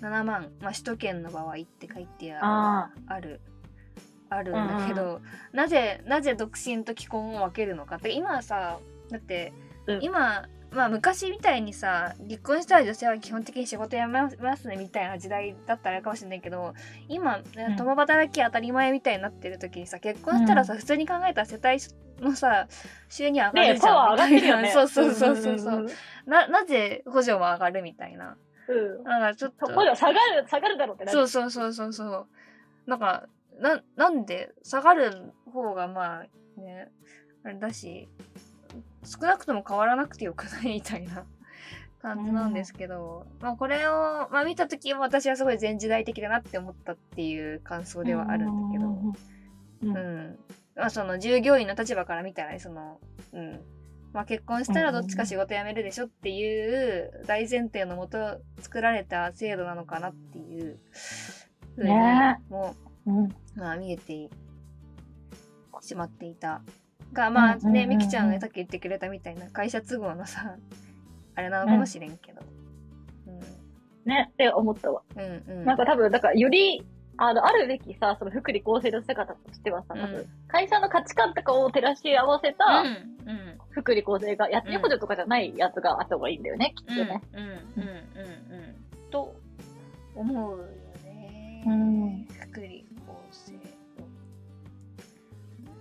[0.01, 3.41] 7万、まあ、首都圏の場合って書いてあある
[4.29, 5.21] あるんだけど、
[5.53, 8.77] なぜなぜ独身と既婚を分けるのかって今はさ
[9.09, 9.53] だって、
[9.87, 10.03] うん。
[10.03, 10.47] 今
[10.77, 16.75] まあ昔みたいにさ結婚したら女性は基本的に仕事辞めますねみたいな時代だったらかもしれないけど
[17.09, 17.43] 今ん。
[17.77, 21.79] 共働き当たり前みたいになってる時にさ結婚したらさ、普通に考えたら世帯
[22.23, 22.67] のさ
[23.09, 23.93] 収入上がねるじゃん。
[23.93, 24.69] パワー上がってるよね。
[24.71, 25.89] そうそうそうそうそう、んんん
[26.27, 28.37] ななぜ補助も上がるみたいな。
[28.67, 29.03] うん。
[29.03, 29.65] なんかちょっと。
[29.65, 31.17] そこでは下がる、下がるだろうってなる。
[31.17, 32.27] そうそうそうそうそう。
[32.85, 33.27] なんか
[33.59, 36.91] ななんで下がる方がまあね
[37.43, 38.07] あれだし
[39.07, 41.25] 少なくとも変わらなくてよくないみたいな
[42.01, 49.13] 感じなんですけど、まあこれを、まあ、見た時も私はすごい前時代的だなって思ったっていう感想ではあるんだけど、うん
[49.81, 50.39] うんうん
[50.75, 52.99] まあ、その従業員の立場から見たらねその、
[53.33, 53.59] うん。
[54.13, 60.79] まあ、結婚したらどっちか仕事辞めるでしょっていう大前提のもと作られた制度なのかなっていう
[61.75, 62.39] ふうにね。
[62.49, 63.25] もうん。
[63.25, 64.29] う、まあ、見えて
[65.81, 66.61] しまっていた。
[67.13, 70.55] がまあね、うんうんうんうんみきちゃんがさっき言ってくれたみたいな会社都合のさ
[71.35, 72.41] あれなのかもしれんけど。
[74.05, 75.01] ねって思ったわ。
[75.15, 75.65] うん、うんうん。
[75.65, 76.83] なんか多分、だからより、
[77.17, 87.21] あの、あるべきさ、その福利厚生の姿としてはさ、うん多分、会社の価値観とかを照らし合わせうたんうん福利厚生が、やってうん補助とかじゃないやつがあった方がいいんだよね、きっとうんね。
[87.33, 89.35] うんうんうんうんと
[90.15, 90.65] 思うよ
[91.03, 91.63] ね。
[91.67, 92.86] うん福利。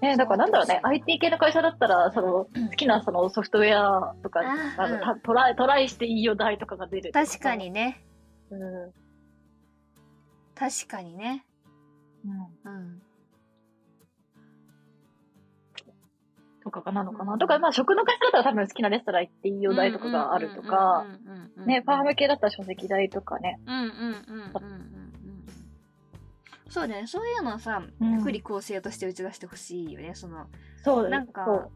[0.01, 7.57] ね、だからなんだろうね、IT 系の会社だったら、その、好きなそのソフトウェアとか、ああのうんたトライ、トライしていいよ代とかが出るとさ確か。
[7.57, 8.05] にね。
[8.51, 8.93] うん。
[10.55, 11.45] 確かにね。
[12.25, 12.73] うん。
[12.73, 13.03] うん。
[16.63, 17.35] とかかなのかな。
[17.35, 21.07] うんとか、まあ、食の会社だったら多分好きなレストラン行っていいよ代とかがあるとか、
[21.65, 23.61] ね、ファーム系だったら書籍代とかね。
[23.67, 24.96] うんうんうんうんうんうん。
[26.77, 27.07] そうだね。
[27.07, 28.21] そういうのをさ、うん。
[28.21, 30.15] 福利厚生として打ち出してほしいよね。
[30.15, 30.47] その、
[30.85, 31.71] そうなんかそう。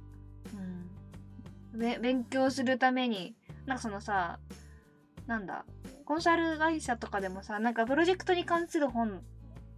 [1.72, 3.34] うん、べ勉強するために
[3.64, 4.38] なんかそのさ
[5.26, 5.64] なんだ
[6.04, 9.22] コンサル会社とかでもさなんかプロジェクトに関する本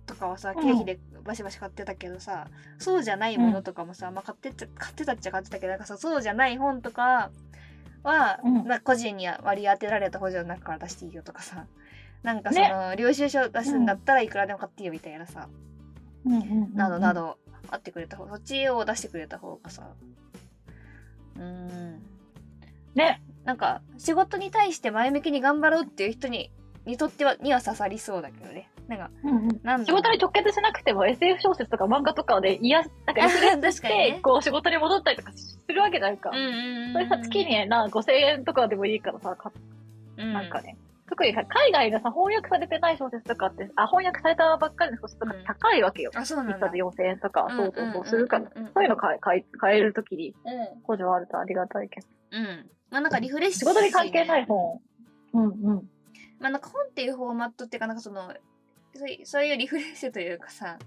[0.06, 0.60] とかはさうん。
[0.60, 7.30] 経費でバシバシ買ってたけどさ、そうじゃないものとかもさ、まあ、買ってっちゃ買ってたっちゃ買ってたけどなんかさそうじゃない本とか
[8.02, 8.80] は、うん。
[8.82, 11.66] 個人に割り当てられた補助の中から出していいよとかさ
[12.22, 15.48] なんかその、領収書出すんだったらいくらでも買っていいよみたいなさ、
[16.24, 16.74] うん。
[16.74, 17.14] などな。
[17.14, 17.38] ど
[17.70, 18.28] あってくれた方。
[18.28, 19.88] そっちを出してくれた方がさ
[21.36, 22.02] うーん。
[22.94, 23.22] ね。
[23.44, 26.50] なんか仕事に対して前向きに頑張ろうっていう人に
[26.86, 28.68] にとってはには刺さりそうだけどね。
[28.88, 29.86] なんかうんうん。
[29.86, 36.30] 仕事に直結しなくても SF 小説とか漫画とかで癒や、なんかリフレッシュして、 こう仕事に戻ったりとかするわけじゃないか。
[36.30, 39.52] うんうんうんそれさ、月にな、5000円とかでもいいからさ、か
[40.18, 40.32] うん。
[40.32, 40.76] なんかね。
[41.12, 46.10] 特にさ海外のさ、翻訳されてない小説とかって、あ、翻訳されたばっかりの小説とか高いわけよ。
[46.14, 48.44] あそうなんだ一冊4000円とか、うんそうそうそう、するから。
[48.44, 52.06] うんうんうんそういうの買え、買え、買えるときにうん補助あるとありがたいけど。
[52.30, 54.80] うんまあなんかリフレッシュ仕事に関係ない本。
[55.34, 55.90] うんうん。
[56.40, 58.32] まあなんか本っていうフォーマットっていうかなんかその
[58.94, 60.78] そういうそういうリフレッシュというかさ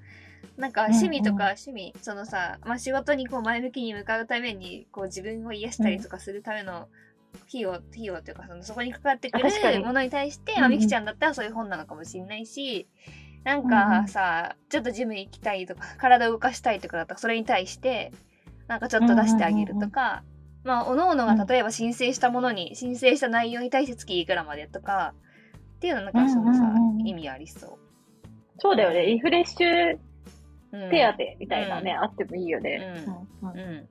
[0.58, 6.88] なんか趣味とかうんうん趣味、そのさ、まあ、仕事にこう前向きに向かうためにこう自分を癒したりとかするための
[7.48, 9.46] 費用、費用というかそのそこにかかってくる
[9.84, 12.88] ものに対して、まあ、みきちゃんだったらそういう本なのかもしれないし
[13.44, 18.12] なんかさ、ちょっとジム行きたいとか 体を動かしたいとかだったらそれに対して
[18.68, 20.24] なんかちょっと出してあげるとか、
[20.64, 25.14] まあ、おのおのが例えば申請したものに、申請した内容に対して月いくらまでとか、
[25.76, 27.78] っていうのなんかそのさ、意味ありそ
[28.58, 29.06] そうだよね。
[29.06, 30.00] リフレッシュ
[30.90, 32.04] 手当みたいなね、うん。
[32.04, 32.96] あってもいいよね。
[33.44, 33.52] ううん。
[33.52, 33.90] うん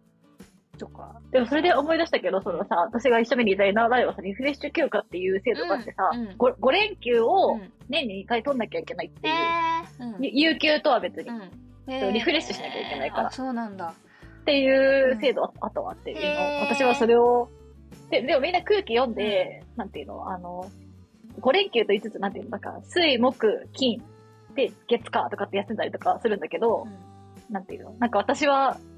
[0.74, 0.78] うん。
[0.78, 1.20] とか。
[1.30, 6.36] でもそれで思い出したけど、そのさ、私が一緒にいた稲田はさ、リフレッシュ休暇っていう制度があってさ、うんうん。
[6.36, 7.72] ご 5, 連休うをん。
[7.88, 10.16] 年に2回取んなきゃいけないってへいう、ー。
[10.16, 10.24] うん。
[10.24, 12.12] ゆ有給とは別に、うん。
[12.12, 13.26] リフレッシュしなきゃいけないから。
[13.28, 13.94] あ、そうなんだ。
[14.42, 17.48] っていう制度はあったわっていうの、私はそれを、
[18.10, 20.70] で、でもみんな空気読んで、なんていうの、あの、
[21.40, 24.02] 5連休と言いつつ、なんていうの、なんか、水、木、金、
[24.54, 26.86] で、月火とかって休んだりとかするんだけど、
[27.50, 28.93] なんていうの、なんか私はうん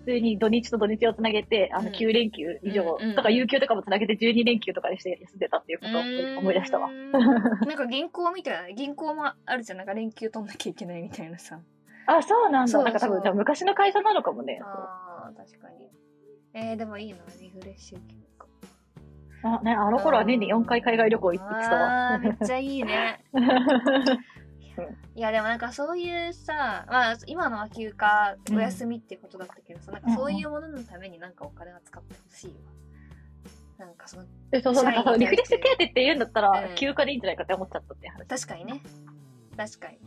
[0.00, 11.60] 普通に土日と土日をつなげて、あの、うん9連休以上とか、有給とかもつなげて12連休とかにして休んでたっていうことを思い出したわんなんか銀行みたいな、銀行もあるじゃん、なんか連休取んなきゃいけないみたいなさ。
[12.06, 12.72] あ、そうなんだ。
[12.72, 14.60] そうなんか多分、じゃあ昔の会社なのかもね。
[14.62, 15.88] ああ、確かに。
[16.54, 18.16] えー、でもいいな、リフレッシュ休
[19.42, 19.56] 暇。
[19.56, 22.18] あ、ね、あの頃は年に4回海外旅行行ってたわ。
[22.18, 23.24] めっちゃいいね。
[25.14, 32.54] いやでもなんかそういうさ、まあ今のは休暇、うんお休みってことだったけどさ、なんかそういうもののためになんかお金は使ってほしいわ。
[33.78, 38.26] なんかその、でそうそう、なんかリフレッシュ手当って言うんだったらうん、休暇でいいんじゃないかって思っちゃったっていう話。
[38.26, 38.82] 確かにね。
[39.56, 39.98] 確かに。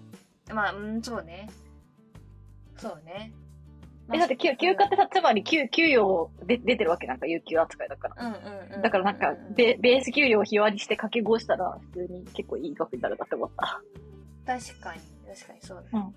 [0.53, 1.49] まあ、うん、そうね。
[2.77, 3.33] そうね。
[4.11, 8.27] え、だって休休暇ってさ、つまり給給与で出てるわけなんか、有給扱いだから。
[8.27, 8.81] うんうんうん。
[8.81, 13.81] だからなんか、ベベース給料を日割りして掛け合したら、普通に結構いい額になるなって思った。
[14.45, 15.01] 確かに、
[15.33, 15.89] 確かにそうだね。
[15.93, 16.13] うんうん。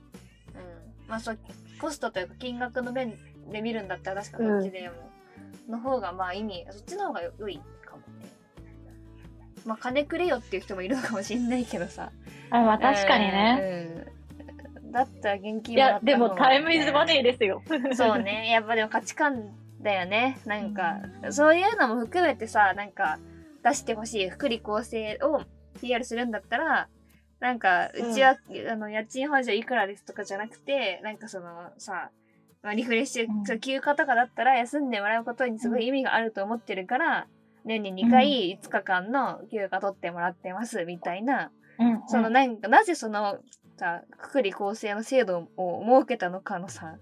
[1.08, 1.38] まあそう、
[1.80, 3.14] コストというか金額の面
[3.50, 4.94] で見るんだったら確かにそっちでも、
[5.68, 8.04] の方がまあ意味、そっちの方が良いかもね。
[9.64, 12.10] まあ金くれよっていう人もいるのかもしれないけどさ。
[12.50, 13.94] あ、まあ確かにね。
[14.84, 14.92] うん。
[14.92, 17.62] だったら現金いや、でもタイムイズマネーですよ。
[17.94, 18.50] そうね。
[18.50, 20.38] やっぱでも価値観だよね。
[20.46, 23.18] なんか、そういうのも含めてさ、なんか、
[23.62, 25.42] 出してほしい福利厚生を
[25.80, 26.88] PR するんだったら、
[27.40, 28.38] なんか、うちは、
[28.70, 32.10] あの、家賃補助いくらですとかじゃなくて、なんかそのさ、
[32.62, 37.26] まあ、リフレッシュ、休暇とかだったら休んでもらうことにすごい意味があると思ってるから、
[37.64, 42.02] 年に2回5日間の休暇取ってもらってますみたいな、うん。
[42.08, 43.38] そのなんか、なぜその
[43.76, 46.96] さ、福利厚生の制度を設けたのかのさ、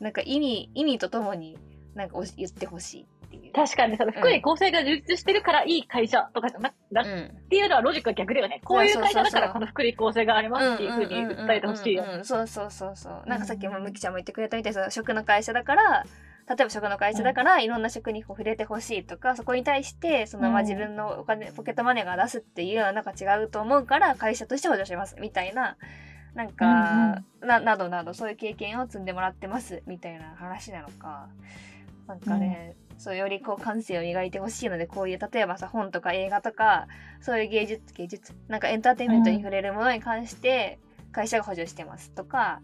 [0.00, 1.56] なんか意味、意味とともに
[1.94, 3.52] なんか言ってほしいっていう。
[3.52, 7.48] 確かに、その福利厚生が充実してるからいい会社とかじゃなくなっうん。
[7.48, 8.60] ていうのはロジックは逆だよね。
[8.64, 12.08] こういう会社だからこの福利厚生がありますっていうふうに訴えてほしいようん。
[12.08, 13.22] うんうんうんそうそうそうそう。
[13.26, 16.04] なんかさっきもむきちゃんも言ってくれたみたいにその食の会社だから、
[16.48, 25.76] 例えば食の会社だからいろんな食にこう触れてほしいとか、そこに対してそのまあうん自分のお金、ポケットマネーが出すっていうのはなんか違うと思うから会社として補助しますみたいな、
[26.34, 31.28] なんか、な、などなどそういう経験を積んでもらってますみたいな話なのか。
[32.06, 36.88] なんかね、そうよりこう感性を磨いてほしいのでこういう例えばさ本とか映画とか
[37.20, 40.80] そういう芸術芸術なんかエンターテインメントに触れるものに関して
[41.12, 42.60] 会社が補助してますとか、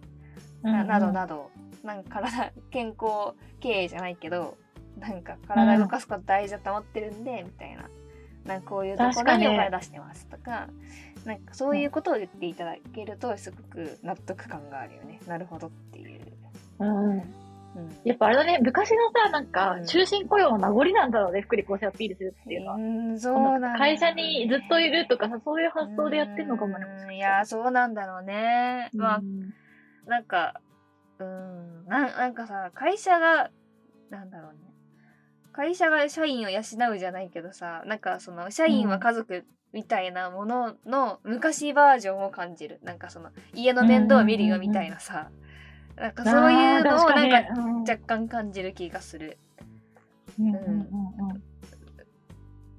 [0.62, 1.50] ななどなど。
[1.82, 4.56] なんか体健康経営じゃないけど
[4.98, 7.88] なんか体動かすこと大事だと思ってるんで、みたいな。
[8.44, 10.68] なんかこういうところにお金出してますとか
[11.24, 15.18] なんかそういうことを言っていただけるとすごく納得感があるよね。
[15.26, 16.20] なるほどっていう。
[16.80, 17.22] うん。
[17.76, 22.76] うんやっぱあれだね、昔のさ、なんかう、ん終身雇用の名残なんだろうね、福利厚生をアピールするっていうのは。
[22.76, 26.84] うん、そうなんだ会社にずっといるとかさ、そういう発想でやってんのかもね。
[27.06, 28.90] うんいや、そうなんだろうね。
[28.94, 29.54] まあ、うん
[30.06, 30.60] なんか、
[31.18, 33.50] うん、ななんかさ、会社が、
[34.10, 34.58] なんだろうね。
[35.52, 36.60] 会社が社員を養
[36.92, 42.80] うじゃないけどさ、なんかその、社員は家族みたいなものの昔バージョンを感じる。
[42.82, 45.30] なんかその、家の面倒を見るよみたいなさ、
[45.96, 49.38] なんかそういうのをなんか若干感じる気がする。
[50.38, 51.42] うんうん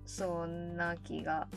[0.05, 1.47] そんな気が。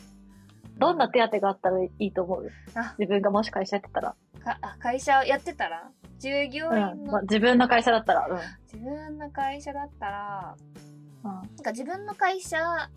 [0.77, 2.49] どんな手当があったらいいと思う？
[2.75, 4.15] あ自分がもし会社やってたら。
[4.43, 5.91] かあ会社やってたら？
[6.19, 7.03] 従業員うん。
[7.05, 8.27] の、まあ、自分の会社だったら。
[8.63, 10.55] 自分の会社だったら、
[11.23, 11.31] うん。
[11.31, 12.89] なんか自分の会社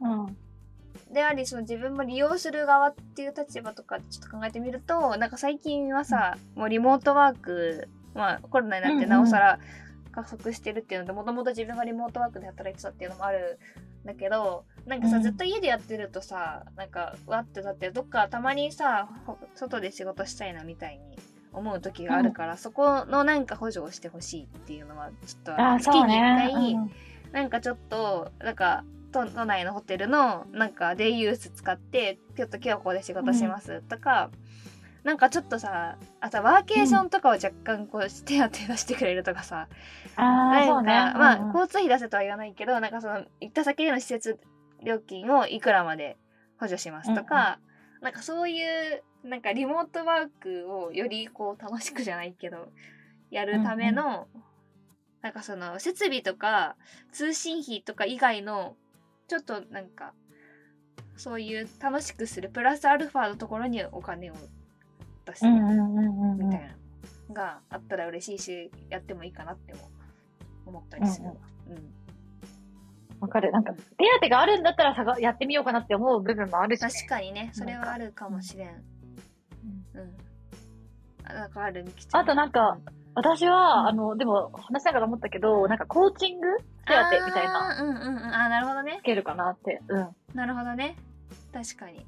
[0.00, 0.36] うん。
[1.08, 1.14] うん。
[1.14, 9.58] であり、その自分も利用する側っていう立場とかちょっと考えてみると、なんか最近はさ、もうリモートワーク、まあコロナになってなおさら
[10.12, 13.58] 加速してるっていうので、もともと自分がリモートワークで働いてたっていうのもある
[14.04, 21.18] んだけど、なんかさ、うんずっと家でやってるとさ、なんかわってだってどっかたまにさ、ほ外で仕事したいなみたいに
[21.52, 26.52] 思う時があるから、そこのなんか補助をしてほしいっていうのはちょっと月にそうね1。
[26.52, 26.90] 回、うん
[27.34, 34.30] なんかちょっと、なんか、都都内のホテルの、なんか、デイユース使って、ちょっと今日ここで仕事しますとか、
[35.04, 39.68] なんかちょっとさ、あとワーケーションとかを若干こう、手当て出してくれるとかさ、
[40.16, 40.92] ああ、なんか、そうね。
[40.92, 41.54] まあ、うんうん。
[41.54, 44.40] 交通費出せとは言わないけど、なんかその、行った先での施設
[44.82, 46.16] 料金をいくらまで
[46.58, 47.58] 補助しますとか、
[48.00, 52.68] なんかそういう、なんかリモートワークをよりこう楽しくじゃないけど、
[53.30, 54.28] やるための、
[55.22, 56.76] なんかその設備とか
[57.10, 58.76] 通信費とか以外の、
[59.28, 60.12] ちょっとなんか、
[61.16, 64.34] そういう楽しくするプラスアルファのところにお金を
[65.24, 66.76] 出すうんうんうんうんうんみたいな
[67.28, 69.80] のがあったら嬉しいし、やってもいいかなっても
[70.66, 71.34] 思ったりするわ。
[71.68, 71.94] うん
[73.20, 73.52] わかる。
[73.52, 73.80] なんか、手
[74.20, 76.90] 当があるんだったらさがやってみようかなって思う部分もあるし、ね。
[76.90, 78.68] 確かにね、それはあるかもしれん。
[78.68, 80.16] うん。
[81.24, 81.84] あなんかある？
[81.84, 82.20] みきちゃん。
[82.20, 82.76] あとなんか、
[83.14, 88.34] 私は、あの、でも、話しながら思ったけど、なんか、コーチング手当みたいな、うんうんうん。
[88.34, 89.04] あー、なるほどねつ。
[89.04, 89.80] けるかなって。
[89.88, 90.08] うん。
[90.34, 90.96] なるほどね。
[91.52, 92.04] 確かに。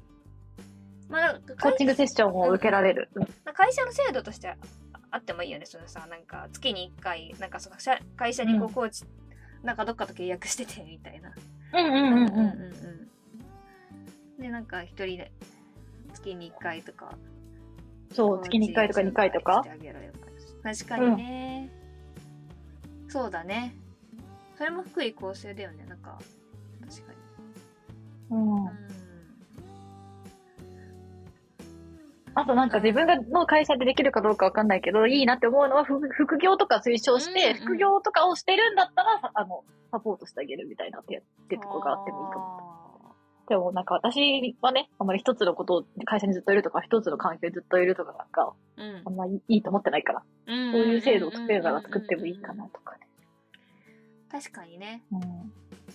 [1.09, 3.09] まあ、コーチングセッションを受けられる。
[3.15, 4.55] うん会社の制度として
[5.09, 5.65] あってもいいよね。
[5.65, 9.05] そのさ、なんか月に1回、なんかその社会社にこううんコーチ、
[9.63, 11.33] なんかどっかと契約しててみたいな。
[11.73, 12.37] うんうんうんうん。
[14.37, 14.41] うん。
[14.41, 15.31] で、なんか一人で
[16.13, 17.17] 月に1回とか。
[18.11, 19.69] そう、月に1回とか2回とかして。
[19.71, 20.13] あげられる
[20.67, 21.69] 確かにね、
[23.07, 23.73] そうだね。
[24.57, 25.85] それも福利厚生だよね。
[25.87, 26.19] なんか、
[26.81, 27.17] 確かに。
[28.31, 28.65] うん。
[28.65, 28.71] うん。
[32.35, 42.86] あとなんか自分がの会社でできるかどうかわかんないけど、いいなって思うのは副副業とか推奨して、うんうん副業とかをしてるんだったら、さあの、サポートしてあげるみたいなってやってるとこがあってもいいかも。
[43.55, 43.59] も。
[43.61, 53.07] でもなんか私はね、あんまり一つのことを会社にずっといるとか、一つの環境にずっといるとかなんか、うんあんまりいいと思ってないから、そういう制度を作れるなら作ってもいいかなとかね。
[54.29, 55.03] 確かにね。
[55.11, 55.21] うん。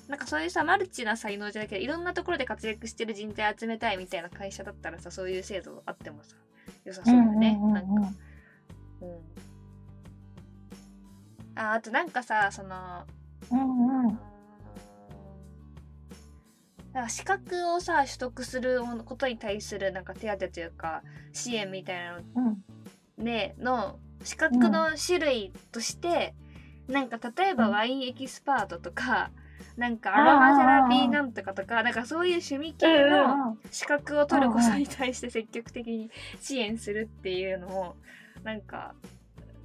[0.09, 6.37] なんかそういうさ、マルチな才能じゃなくて、いろんなところで活躍してる人材集めたいみたいな会社だったらさ、そういう制度あってもさ、
[6.85, 7.59] 良さそうだよね。
[7.62, 7.91] うんなんか。
[9.03, 9.19] うん。
[11.55, 13.05] あ、あとなんかさ、その、
[13.51, 14.32] うんうん。
[16.93, 21.03] なんか資格をさ取得することに対するなんか手当というか
[21.33, 22.25] 支援みたいなうん。
[22.45, 22.57] の
[23.19, 26.35] ねの資格の種類として、
[26.89, 27.73] なんか例えばうん。
[27.73, 29.31] ワインエキスパートとか、
[29.77, 37.97] なんかアロマセラピーなんとかとかなんかそういう趣味系の資格を取ることに対して積極的に支援するっていうのも
[38.45, 38.95] なんか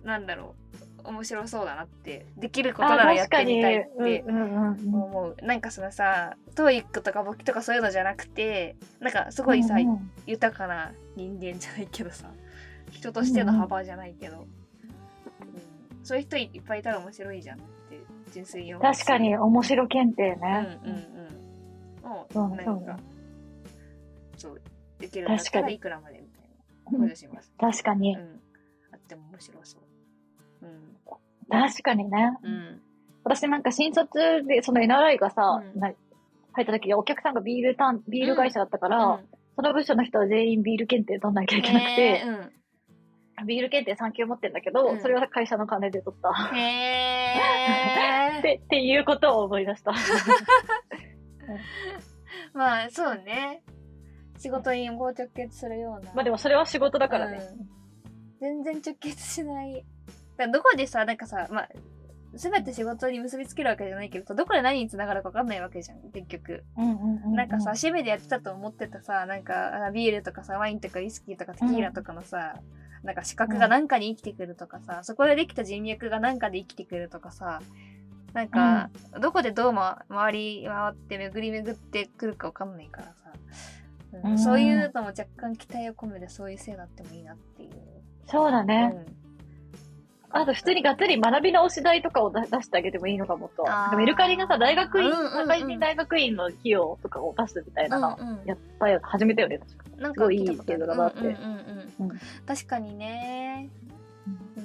[0.08, 0.56] なんだろ
[1.04, 5.04] う面白そうだなってできることならやってみたいってうんうんうんうん。
[5.04, 5.46] 思う。
[5.46, 12.30] なんかそのさ TOEIC とか簿記とかそういうのじゃなくてなんかすごいさ、うんうん豊かな人間じゃないけどさ
[12.92, 14.48] 人としての幅じゃないけど、うん。
[16.04, 18.02] そういう人いっぱいいたら面白いじゃんって
[18.34, 20.80] 純粋に確かに面白検定うんね。
[20.84, 22.12] うんうん。
[22.12, 22.98] をそうねなんか
[24.38, 24.62] そう
[25.00, 25.76] できるんだった確からに。
[25.76, 26.50] いくらまでみたい
[26.92, 28.16] な補助します、確かに。
[28.16, 28.20] う。
[28.20, 28.42] ん、
[28.94, 29.82] あっても面白そう。
[29.82, 29.87] うん
[31.50, 32.38] 確かにね。
[32.44, 32.82] うん。
[33.24, 35.80] 私なんか新卒で、その NRI がさ、うん。
[35.80, 35.92] な
[36.54, 39.26] 入った時お客さんがビールタン、ビール会社だったから、うん。
[39.56, 42.24] その部署の人は全員ビール検定取んなきゃいけなくて、
[43.40, 43.46] うん。
[43.46, 45.02] ビール検定3級持ってんだけど、うん。
[45.02, 46.34] それは会社の金で取った。
[46.56, 49.94] へー って、っていうことを思い出した。
[52.54, 53.62] まあそうね。
[54.38, 56.12] 仕事に直結するような。
[56.14, 57.40] まあでもそれは仕事だからね。
[58.40, 59.86] 全然直結しない
[60.38, 61.70] だどこでさなんかさまあ
[62.34, 66.64] 全て仕事に結びつけるわけじゃないけどさどこで何につながるか分かんないわけじゃん結局。
[66.78, 72.56] うんうんうんうなんかさ、趣味でやってたと思ってたさ、なんかあビールとかさ、ワインとかウイスキーとかテキーラとかのさ、
[73.04, 77.62] なんか資格が何かに生きてくるとかさ、そこでできた人脈が何かで生きてくるとかさ、
[78.34, 83.14] なんか、どこでどう、ま、回り回って巡り巡ってくるかわかんないからさ、
[84.24, 84.40] うんうん。
[84.40, 87.72] そういうのも若干期待を込めてそういうせいになってもいいなっていう。
[88.26, 88.94] そうだね。
[88.94, 89.27] うん
[90.30, 93.64] あと普通にがっつり学び直し代とかを出出してあげてもいいのかもと。
[93.68, 99.84] あーなんかメルカリがさ、大学院、社会人大学院の費用とかを出すみたいなの、うんうんやったよ、始めたよね、確か。
[99.98, 101.38] なんすごいいい聞たことある制度だなって
[102.46, 103.70] 確かにね。
[104.28, 104.64] うん。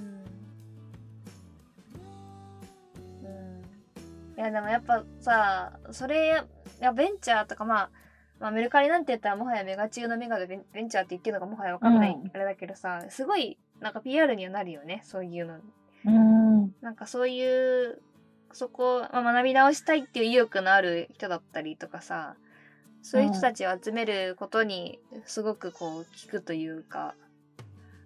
[3.29, 3.63] うん。
[4.37, 6.45] いや、でもやっぱさ、それ、
[6.81, 7.91] いや、ベンチャーとか、まあ、
[8.41, 15.59] まあ、メルカリなんて言ったらもはやメガ中のメガでベンベンチャーって言ってるのかもはやわかんない、うんあれだけどさ、すごい、なんか PR にはなるよね、そういうの。
[16.07, 16.75] うん。
[16.81, 18.01] なんかそういう、
[18.53, 22.37] そこ、まあ、学び直したいっていう意欲のある人だったりとかさ、
[23.03, 27.17] そういう人たちを集めることにすごくこう聞くというか、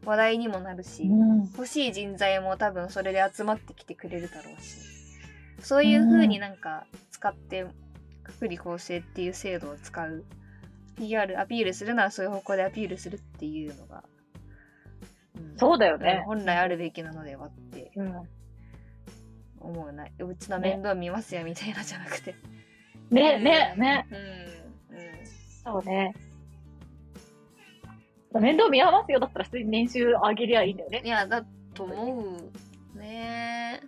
[0.05, 1.41] 話題にもなるし、うん。
[1.53, 4.79] 欲しい人材も多分それで集まってきてくれるだろうし、
[5.61, 7.67] そういう風になんか使って、
[8.23, 10.25] 福利厚生っていう制度を使う。
[10.97, 14.16] PR、アピールするならそういう方向でアピールするっていうのが、うん
[15.57, 16.23] そうだよね。
[16.27, 18.29] 本来あるべきなのではってうん。
[19.61, 20.05] 思うな。
[20.05, 22.35] うちの面倒見ますよみたいなじゃなくて。
[23.11, 24.07] ね、ね、ね。
[24.11, 24.97] うん。
[24.97, 25.27] うん。
[25.65, 26.15] そうね。
[28.33, 31.03] 面倒見合わますよだったら普通に年収上げりゃいいんだよね。
[31.05, 31.45] いや、だ
[31.75, 32.39] と思
[32.95, 32.99] う。
[32.99, 33.81] ね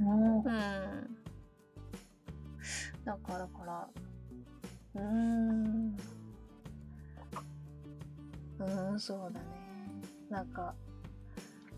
[0.00, 0.36] うん。
[0.38, 0.42] うん。
[3.04, 3.88] だからから、
[4.94, 5.96] うーん。
[8.58, 9.59] うーん、そうだね。
[10.30, 10.74] なんか、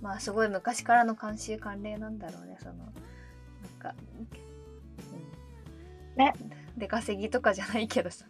[0.01, 2.93] まあすごい昔からの慣習慣例なんだろうね、その、なん
[3.79, 3.95] か、
[6.15, 6.17] うん。
[6.17, 6.35] ね。
[6.77, 8.25] 出稼ぎとかじゃないけどさ、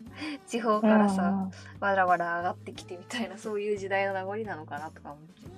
[0.46, 5.50] 地方からさ、うんわらわら上がってきてみたいな、そういう時代の名残なのかなとか思っちゃう。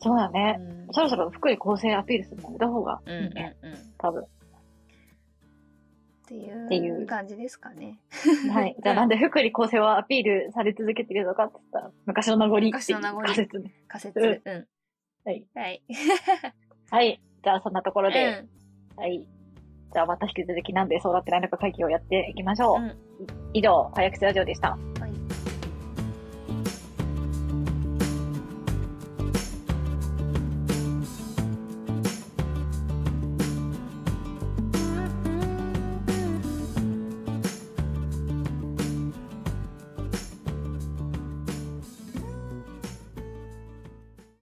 [0.00, 0.56] そうだね。
[0.60, 3.56] うんそろそろ福利厚生アピールするのやめた方がうんうんいいね。
[3.62, 3.72] うん。
[3.72, 4.24] っ多分。
[6.34, 7.98] っていう感じですかね。
[8.52, 8.76] はい。
[8.82, 13.74] じゃあなんで福利厚生はアピールされ続けてるのかって言ったら、昔の名残っていう仮説ね。
[13.88, 14.20] 仮説。
[14.20, 14.66] ううん。
[15.24, 15.46] はい。
[15.54, 15.82] はい。
[16.90, 17.20] はい。
[17.42, 18.40] じゃあそんなところで、
[18.96, 19.26] うんはい。
[19.92, 22.82] じゃあまた引き続きなんでそうなってないのか会議をやっていきましょう。
[22.82, 22.96] うん
[23.54, 24.78] 以上、早口ラジオでした。